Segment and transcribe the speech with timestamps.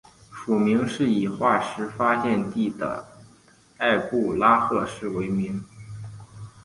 [0.31, 3.07] 属名是以化石发现地的
[3.77, 5.63] 埃布拉赫市为名。